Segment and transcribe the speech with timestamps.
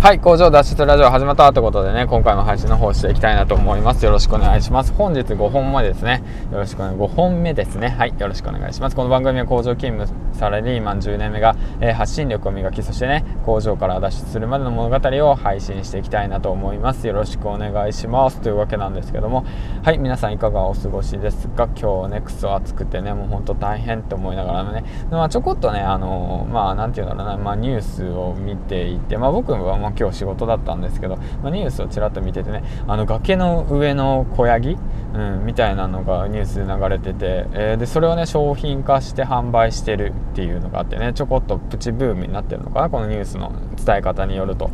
[0.00, 4.02] はい、工場脱出ラジオ始まったということでね、今回も配信の方していきたいなと思います。
[4.02, 4.94] よろしくお願いします。
[4.94, 6.22] 本日5本目ですね。
[6.50, 7.90] よろしくお願い、5本目ですね。
[7.90, 8.96] はい、よろしくお願いします。
[8.96, 17.06] この番組は工場勤務サラリーマン10年目が、えー、発信力を磨き、そしてね、工場から脱出するまでの物語を配信していきたいなと思います。
[17.06, 18.40] よろしくお願いします。
[18.40, 19.44] というわけなんですけども、
[19.82, 21.68] はい、皆さんいかがお過ごしですか？
[21.78, 34.76] 今日ね、クソ暑くてね、もうほんと大変って思いながらね、まあちょこっとね、あのー、まあなんていうんだろうな、まあニュースを見ていて、まあ僕はまあ今日仕事だったんですけど、まあ、ニュースをちらっと見ててねあの崖の上の小ヤギ、
[35.14, 43.52] うん、みたいなのがニュースで流れてて、えー、でそれをね商品化して販売してるっていうのがあってねちょこっとプチブームになってるのかなこのニュースの
[43.84, 44.70] 伝え方によると。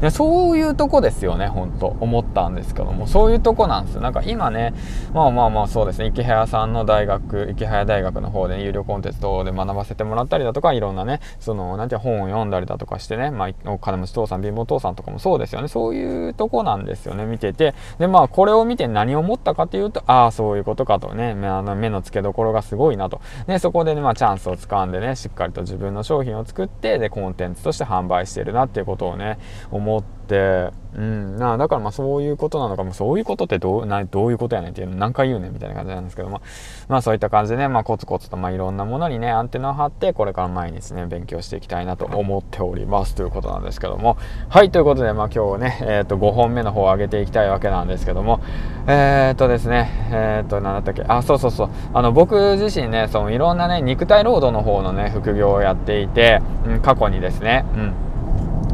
[0.00, 4.00] でそういうとこですよね本当思ったんですけどもそういうとこなんですよ。
[4.00, 4.72] なんか今ね
[5.12, 15.68] まあまあまあそうですね池早さんの大学池早大学の方で、ね、有料コンテンツ等で学ばせてもらったりだとかいろんなねそのなんて本を読んだりだとかしてね、まあ、お金持ち父さん貧乏お父さんとかもそうですよね。
[15.68, 17.74] そういうとこなんですよね見てて。
[17.98, 21.30] でまあこれを見て何を思ったかというとああそういうことかとね。
[21.46, 23.20] あの目の付けどころがすごいなと。
[23.46, 29.38] でそこでねまあチャンスをつかんでねしっかりと自分の商品を作ってでコンテンツとして販売してるなっていうことをね
[29.70, 36.42] 思ってうん、なだからまあそういうことなのかもそういうことってどうなどういうことやねんっていうの何回言うねんみたいな感じなんですけども
[36.88, 44.16] まあそういった感じでね、まあ、コツコツとまあいろんなものにねアンテナを張ってこれから毎日ね勉強していきたいなと思っておりますということなんですけども。
[44.48, 48.40] はいということでまあ今日ね、えー、と5本目の方を上げていきたいわけなんですけども。
[48.86, 51.04] えっ、ー、とですねえっ、ー、と何だったっけ？
[51.06, 51.68] あそうそうそう。
[51.94, 58.09] あの僕自身ねそのいろんなね肉体労働の方のね副業をやっていて、うん、過去にですねうん。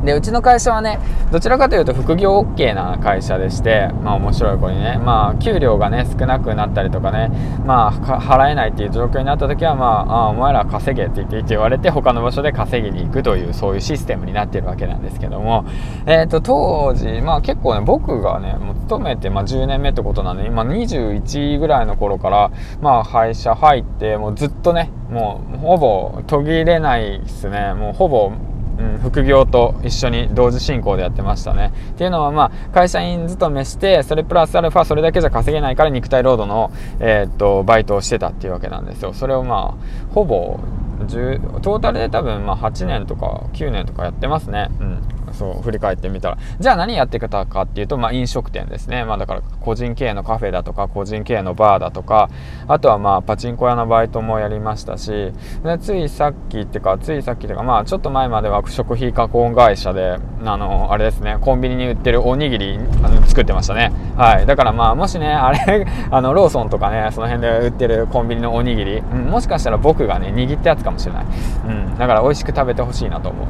[0.06, 1.00] でうちの会社はね
[1.32, 7.28] どちらかというと副業 OK な会社でしてまあ面白い子にねまあ給料がね少なくなったりとかね
[7.66, 15.64] まあ払えないっていう状況になった時はまああお前ら稼げって言って言われて他の場所で稼ぎに行くというそういうシステムになってるわけなんですけども。
[16.06, 27.74] えっ、ー、と当時まあ結構ね僕がねもう勤めてまあ10年目ってことなんで今21ぐらいの頃からまあ会社入ってもうずっとねもうほぼ途切れないですね。
[27.74, 28.30] もうほぼ
[28.78, 31.72] うん、副業と一緒に同時進行でやってましたね。
[31.90, 36.70] っていうのは、まあ、会社員勤めして、それプラスアルファ、それだけじゃ稼げないから肉体労働の、
[37.00, 39.12] えー、っと、バイトをしてたっていうわけなんですよ。
[39.12, 40.58] それをまあ、ほぼ、
[40.98, 44.68] トータルで多分、まあ、8年とか9年とかやってますね。
[44.80, 45.15] うん。
[45.38, 46.38] そう振り返ってみたら。
[46.58, 52.30] じゃあ何やってきたかっていうと、まあ、飲食店ですね、まあ、だから個人経営のカフェだとか個人経営のバーだとか
[52.68, 55.32] あとはまあパチンコ屋のバイトもやりましたし
[55.62, 63.92] でついさっきっていうかついさっきというかまあちょっと前までは食費加工会社であのあれですねコンビニに売ってるおにぎりあの作ってましたね。
[64.16, 64.46] はい。
[64.46, 71.24] だからまあもしねあれ あのローソンとかねその辺で売ってるコンビニのおにぎり、うん、もしかしたら僕がね握ったやつかもしれない、
[71.66, 73.46] うん、だから美味しく食べてほしいなと思う。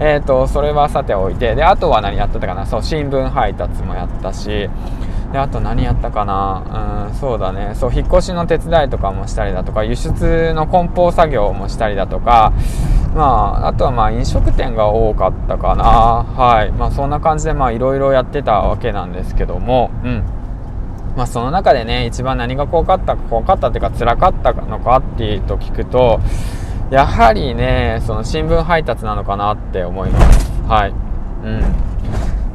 [0.00, 2.66] えっ、ー、とそれはさておいいてであとは何やってたかな。
[2.66, 4.68] そう新聞配達もやったし
[5.32, 7.08] であと何やったかな。
[7.08, 7.74] うんそうだね。
[7.74, 12.52] そう引っ越しの手伝いとかもしたりだとか輸出の梱包作業もしたりだとか
[13.14, 13.24] ま
[13.64, 15.84] ああとはまあ飲食店が多かったかな。
[15.84, 16.72] はい。
[16.72, 19.90] まあそんな感じでまあいろいろやってたわけなんですけども。
[20.04, 20.24] うん。
[21.16, 26.20] まあ、その中でね一番何が怖かったか怖かったっていうか辛かったのかっていうと聞くと
[26.88, 30.50] やはりねその新聞配達なのかなって思います。
[30.68, 31.09] はい。
[31.44, 31.60] うん。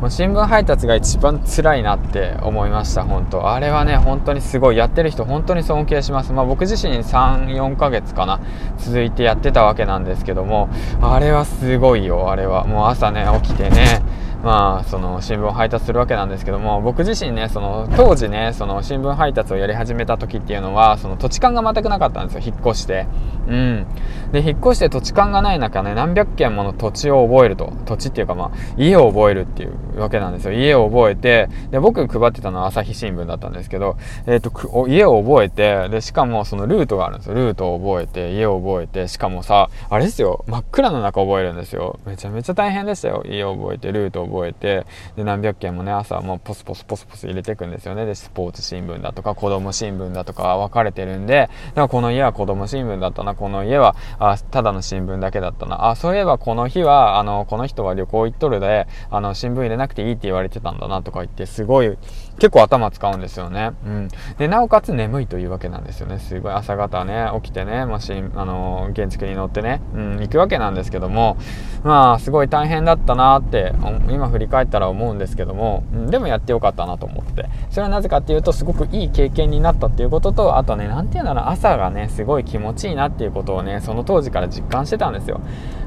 [0.01, 3.50] もう新聞配達が一番辛いなって思いました本当。
[3.50, 6.34] あれはね本当にすごいやってる人本当に尊敬します。
[6.34, 8.41] まあ僕自身34ヶ月かな
[8.78, 10.69] 続いてやってたわけなんですけども
[11.01, 12.66] あれはすごいよあれは。
[12.66, 14.01] もう朝ね起きてね
[14.45, 23.07] まあ、その新聞を配達するわけなんですけども僕自身ねその当時ねその新聞配達をやり始めた時っていうのはその土地勘が全くなかったんですよ引っ越して。
[23.47, 23.88] うん。
[24.31, 27.73] で引っ越して土地勘がない中ね何百件もの土地を覚えると。
[27.85, 30.53] 土地っていうかまあ家を覚えるっていうわけなんですよ。
[30.53, 37.33] 家を覚えてで僕配ってたのは朝日新聞だったんですけど、えーと、家を覚えてでしかもそのルートがあるんですよ。
[37.33, 42.00] ルートを覚えて家を覚えてしかもさあれですよ真っ暗の中覚えるんですよ。
[42.06, 43.23] めちゃめちゃ大変でしたよ。
[43.27, 44.34] 家を覚えてルートを覚えて。
[44.35, 61.98] 覚えてで何百件もね朝もポスポスポスポス入れていくんですよねでスポーツ新聞だとか子供新聞だとか分かれてるんでだからこの家は子供新聞だったなこの家はあただの新聞だけだったなあそういえばこの日はあのこの人は旅行行っとるであの新聞入れなくていいって言われてたんだなとか言ってすごい
[62.38, 63.71] 結構頭使うんですよね。
[63.86, 64.07] うん。
[64.38, 66.19] で、なおかつ眠いというわけなんですよね。
[66.19, 71.38] すごい朝方ね、起きてね、マシン、あの原付に乗ってね、うん、行くわけなんですけども、
[71.83, 73.74] まあ、すごい大変だったなって、
[74.15, 77.45] 今振り返ったら思うんですけども、うん、でもやってよかったなと思って。
[77.69, 85.41] それはなぜかっていうとすごくいい経験になったっていうこととあとね何て言うんだろう朝がねすごい気持ちいいなっていうことをねその当時から実感してたんですよ。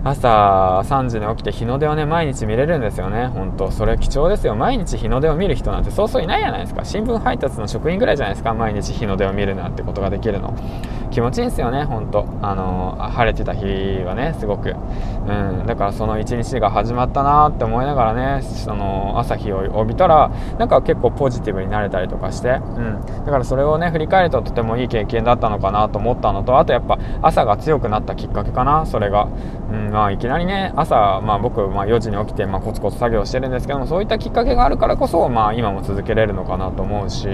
[0.05, 3.27] 朝3時に起きて日の出をね毎日見れるんですよね。
[3.27, 4.55] 本当それ貴重ですよ。
[4.55, 6.85] 毎日日の出を見る人なんてそうそういないじゃないですか。
[6.85, 8.55] 新聞配達の職員ぐらいじゃないですか。
[8.55, 10.55] 毎日日の出を見るなんてことができるの。
[11.11, 12.27] 気持ちいいんですよね本当。
[12.43, 13.65] あの晴れてた日
[14.05, 29.29] はねすごく、うん、だからその一日が始まったなって思いながらねねその朝日を帯びたらなんか結構ポジティブになれたりとかして、うん、だからそれをね振り返るととてもいい経験だったのかなと思ったのとあとやっぱ朝が強くなったきっかけかなそれが、
[29.71, 37.29] うんまあ、いきなりね朝、まあ、僕、まあ、4時に起きて、まあ、コツコツ作業してるんですけどもそういったきっかけがあるからこそ、まあ、今も続けれるのかなと思うし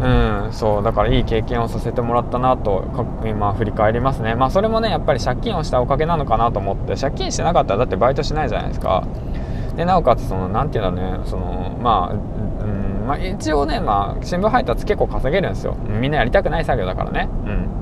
[0.00, 2.84] うん、そうだからいい経験をさせてもらったなと
[3.22, 4.34] 今振り返りますね。
[4.34, 9.06] まあそれもねやっぱり借金をしたおかげなのかなと思って借金してなかったらだってバイトしないじゃないですか。
[9.76, 15.74] でなおかつその何て言うんだろうねそのまあうんまあ、一応ね、まあ、新聞配達結構稼げるんですよ。
[15.74, 17.28] みんなやりたくない作業だからね。
[17.44, 17.79] うん。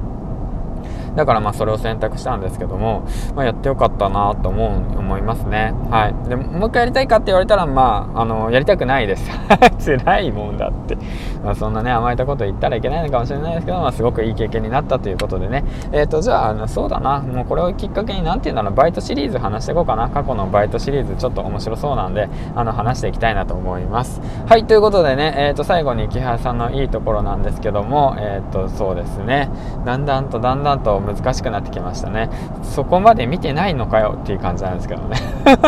[1.19, 3.03] だからまあそれを選択したんですけども、
[3.35, 5.75] まあ、やってよかったなと思う思いますね。
[5.91, 6.29] はい。
[6.29, 9.29] でももう一回やりたいかって言われたらまああのやりたくないです。
[9.85, 10.97] 辛いもんだって、
[11.43, 15.65] まあ、そんなね甘えたこと言ったらいけないのかもしれないですけど、まあ、すごくいい経験になったということでね。
[15.91, 17.19] えっ、ー、とじゃああのそうだな。
[17.19, 18.75] もうこれをきっかけに何て言うんだろう。
[18.75, 20.09] バイトシリーズ話していこうかな。
[20.09, 24.20] 過去のバイトシリーズちょっと面白そうなんであの話していきたいなと思います。
[24.47, 29.50] はいということでねえっ、ー、と最後に木原さんのいいところなんですけどもえっ、ー、とそうですね。
[29.85, 32.31] だんだんとだんだんと難しくなってきましたね。
[32.62, 35.16] そこまで見てないのかよっていう感じなんですけどね。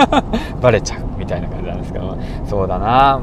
[0.61, 2.17] バレちゃうみたいな感じなんですけど。
[2.45, 3.21] そうだな、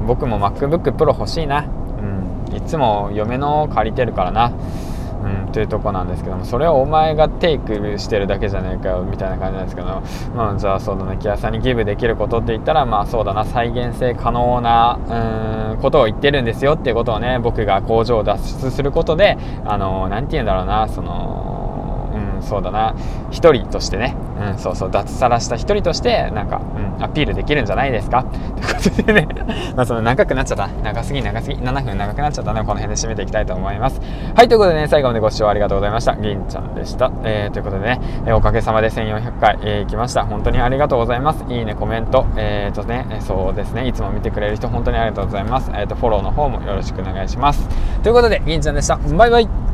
[0.00, 1.64] うん、僕も MacBookPro 欲しいな、
[2.48, 4.52] うん、いつも嫁の借りてるからな。
[5.22, 10.02] うん、というとこなんですけどもそれをお前がテイクしてるだけじゃねえかよみたいな感じなんですけど、
[10.34, 13.44] まあ、じゃあそうだね木屋さんにギブできることって言ったらまあそうだな。
[13.44, 14.98] 再現性可能な
[15.72, 21.49] うんことを言ってるんですよっていうことをね僕が工場を脱出することであの何て言うんだろうなその
[22.42, 22.94] そうだな。
[23.30, 26.60] 一人としてね、うん、そうそう脱サラした一人としてなんか、
[26.96, 28.24] うん、アピールできるんじゃないですか？
[28.24, 29.28] ということでね。
[29.76, 30.68] まあその長くなっちゃった。
[30.82, 31.56] 長すぎ長すぎ。
[31.56, 34.00] 7分長くなっちゃったのでこの辺で締めていきたいと思います。
[34.34, 36.16] はいということでね最後までご視聴ありがとうございました。
[36.16, 40.24] 銀ちゃんでした、えー、ということでね、えー、おかげさまで1400回、えー、行きました。
[40.24, 41.44] 本当にありがとうございます。
[41.48, 42.26] いいねコメント。
[42.36, 43.86] えー、とねそうですね。
[43.86, 45.70] いつも見てくれる人本当にありがとうございます。
[45.74, 47.68] えっ、とフォローの方もよろしくお願いします。
[48.02, 48.96] ということで銀ちゃんでした。
[48.96, 49.69] バイバイ。